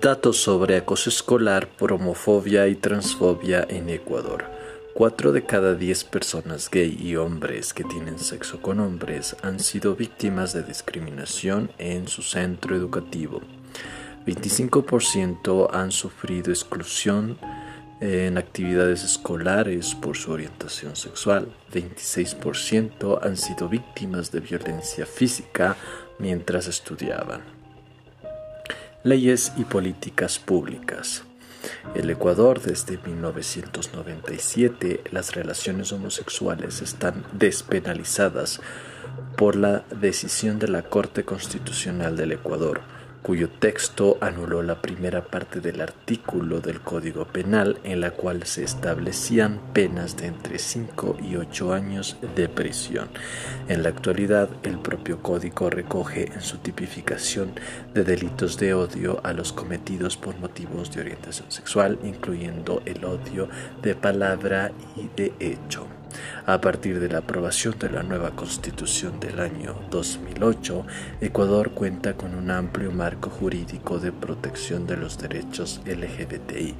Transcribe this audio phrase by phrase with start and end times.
[0.00, 4.46] Datos sobre acoso escolar por homofobia y transfobia en Ecuador.
[4.94, 9.94] 4 de cada 10 personas gay y hombres que tienen sexo con hombres han sido
[9.96, 13.42] víctimas de discriminación en su centro educativo.
[14.24, 17.36] 25% han sufrido exclusión
[18.00, 21.52] en actividades escolares por su orientación sexual.
[21.74, 25.76] 26% han sido víctimas de violencia física
[26.18, 27.59] mientras estudiaban.
[29.02, 31.22] Leyes y políticas públicas.
[31.94, 38.60] El Ecuador desde 1997 las relaciones homosexuales están despenalizadas
[39.38, 42.82] por la decisión de la Corte Constitucional del Ecuador
[43.22, 48.64] cuyo texto anuló la primera parte del artículo del Código Penal en la cual se
[48.64, 53.08] establecían penas de entre 5 y 8 años de prisión.
[53.68, 57.52] En la actualidad, el propio código recoge en su tipificación
[57.94, 63.48] de delitos de odio a los cometidos por motivos de orientación sexual, incluyendo el odio
[63.82, 65.99] de palabra y de hecho.
[66.46, 70.86] A partir de la aprobación de la nueva constitución del año 2008,
[71.20, 76.74] Ecuador cuenta con un amplio marco jurídico de protección de los derechos LGBTI.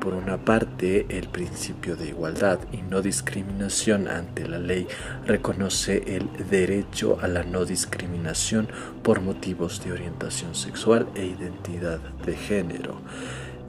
[0.00, 4.86] Por una parte, el principio de igualdad y no discriminación ante la ley
[5.26, 8.68] reconoce el derecho a la no discriminación
[9.02, 13.00] por motivos de orientación sexual e identidad de género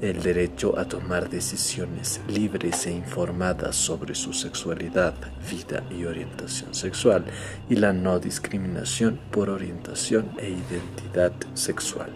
[0.01, 5.15] el derecho a tomar decisiones libres e informadas sobre su sexualidad,
[5.49, 7.25] vida y orientación sexual
[7.69, 12.11] y la no discriminación por orientación e identidad sexual.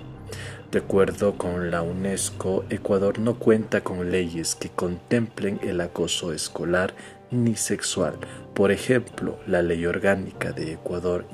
[0.72, 6.94] De acuerdo con la UNESCO, Ecuador no cuenta con leyes que contemplen el acoso escolar
[7.30, 8.14] ni sexual.
[8.54, 11.26] Por ejemplo, la Ley Orgánica de Ecuador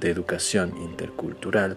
[0.00, 1.76] de Educación Intercultural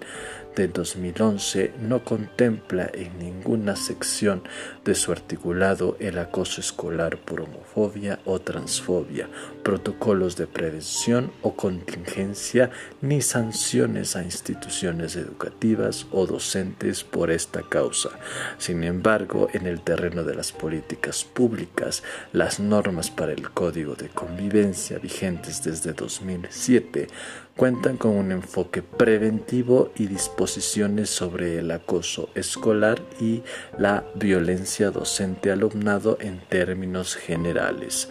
[0.56, 4.44] de 2011 no contempla en ninguna sección
[4.84, 9.30] de su articulado el acoso escolar por homofobia o transfobia,
[9.64, 12.70] protocolos de prevención o contingencia,
[13.02, 18.10] ni sanciones a instituciones educativas o docentes por esta causa.
[18.58, 22.04] Sin embargo, en el terreno de las políticas públicas,
[22.34, 24.61] las normas para el Código de Convivencia
[25.02, 27.08] vigentes desde 2007
[27.56, 33.44] cuentan con un enfoque preventivo y disposiciones sobre el acoso escolar y
[33.78, 38.10] la violencia docente-alumnado en términos generales.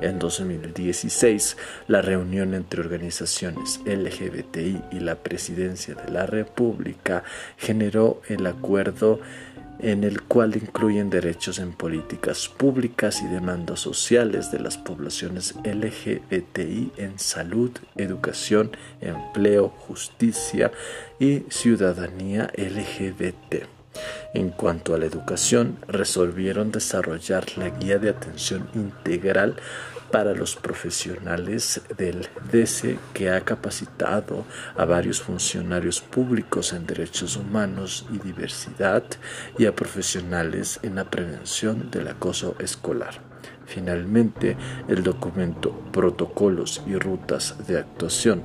[0.00, 1.56] En 2016,
[1.88, 7.24] la reunión entre organizaciones LGBTI y la Presidencia de la República
[7.56, 9.20] generó el acuerdo
[9.82, 16.92] en el cual incluyen derechos en políticas públicas y demandas sociales de las poblaciones LGBTI
[16.96, 18.70] en salud, educación,
[19.00, 20.70] empleo, justicia
[21.18, 23.81] y ciudadanía LGBT.
[24.34, 29.56] En cuanto a la educación, resolvieron desarrollar la guía de atención integral
[30.10, 34.44] para los profesionales del DESE que ha capacitado
[34.76, 39.02] a varios funcionarios públicos en derechos humanos y diversidad
[39.58, 43.20] y a profesionales en la prevención del acoso escolar.
[43.64, 48.42] Finalmente, el documento Protocolos y Rutas de Actuación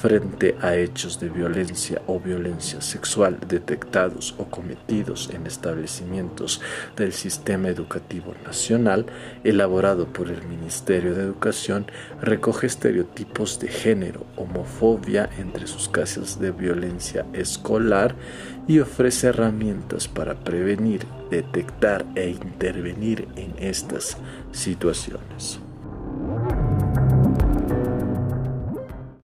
[0.00, 6.60] frente a hechos de violencia o violencia sexual detectados o cometidos en establecimientos
[6.96, 9.06] del sistema educativo nacional,
[9.42, 11.86] elaborado por el Ministerio de Educación,
[12.20, 18.14] recoge estereotipos de género, homofobia entre sus casos de violencia escolar
[18.68, 24.18] y ofrece herramientas para prevenir, detectar e intervenir en estas
[24.52, 25.65] situaciones.